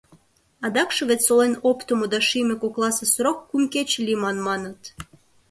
[0.65, 4.81] Адакше вет солен оптымо да шийме кокласе срок кум кече лийман, маныт.